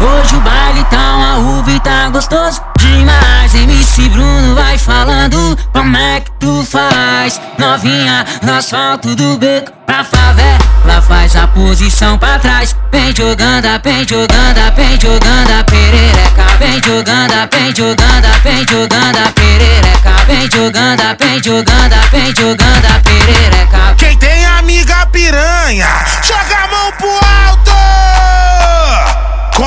[0.00, 3.54] Hoje o baile tá uma uva e tá gostoso demais.
[3.54, 7.38] MC Bruno vai falando como é que tu faz.
[7.58, 12.74] Novinha no asfalto do beco pra favela, faz a posição pra trás.
[12.90, 16.44] Vem jogando, vem jogando, vem jogando a perereca.
[16.58, 20.10] Vem jogando, vem jogando, vem jogando a perereca.
[20.26, 23.89] Vem jogando, vem jogando, vem jogando a perereca.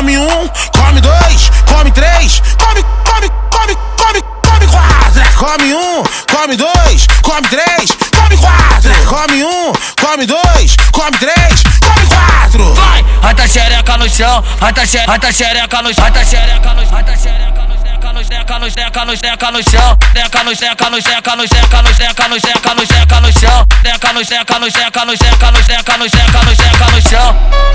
[0.00, 5.22] Come um, come dois, come três, come, come, come, come, come quatro.
[5.36, 8.94] Come um, come dois, come três, come quatro.
[9.04, 12.72] Come um, come dois, come três, come quatro.
[12.72, 16.96] Vai, rata xereca no chão, rata xereca, rata xereca no chão, rata xereca no chão,
[16.96, 21.00] rata xereca no chão, seca no seca no seca no chão, seca no seca no
[21.00, 24.70] seca no seca no seca no seca no seca no chão, seca no seca no
[24.70, 27.69] seca no seca no seca no seca no seca no chão.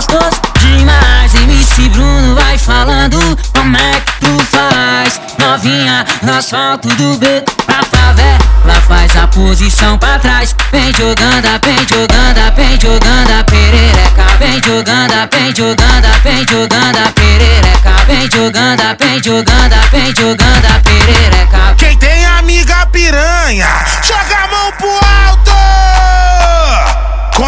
[0.00, 1.34] Gostoso demais.
[1.34, 3.18] MC Bruno vai falando
[3.52, 5.20] como é que tu faz.
[5.38, 10.54] Novinha no asfalto do beco pra favela, faz a posição pra trás.
[10.72, 14.24] Vem jogando, vem jogando, vem jogando perereca.
[14.38, 17.90] Vem jogando, vem jogando, vem jogando perereca.
[18.06, 21.69] Vem jogando, vem jogando, vem jogando perereca.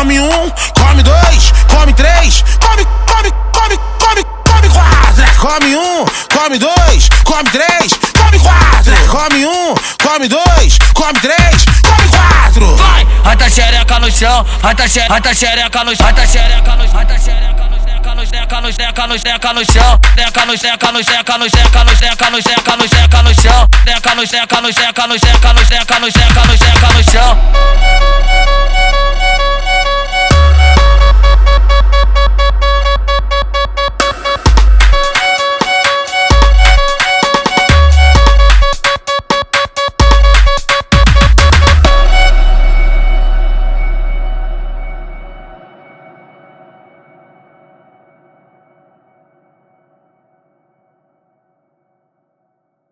[0.03, 5.25] Come um, come dois, come três, come, come, come, come, come quatro.
[5.39, 8.97] Come um, come dois, come três, come quatro.
[9.07, 12.75] Come um, come dois, come três, come quatro.
[12.75, 16.99] Vai, rata xereca no chão, rata xereca, rata xereca no chão, rata xereca no chão,
[16.99, 20.91] rata xereca no seca no seca no seca no seca no chão, seca no seca
[20.91, 24.61] no seca no seca no seca no seca no seca no chão, seca no seca
[24.61, 27.39] no seca no seca no seca no seca no seca no chão.